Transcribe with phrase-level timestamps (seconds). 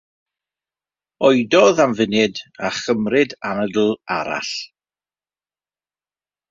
[1.29, 4.53] Oedodd am funud a chymryd anadl arall.